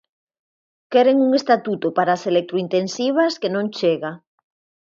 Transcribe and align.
Queren 0.91 1.17
un 1.25 1.31
estatuto 1.39 1.87
para 1.97 2.11
as 2.17 2.23
electrointensivas 2.31 3.33
que 3.41 3.49
non 3.55 3.65
chega. 3.77 4.11